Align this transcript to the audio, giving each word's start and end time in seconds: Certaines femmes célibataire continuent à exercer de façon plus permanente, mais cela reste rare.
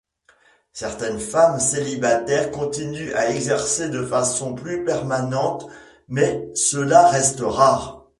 Certaines 0.73 1.19
femmes 1.19 1.59
célibataire 1.59 2.49
continuent 2.49 3.13
à 3.13 3.29
exercer 3.29 3.89
de 3.89 4.01
façon 4.03 4.55
plus 4.55 4.83
permanente, 4.83 5.67
mais 6.07 6.49
cela 6.55 7.07
reste 7.09 7.41
rare. 7.41 8.07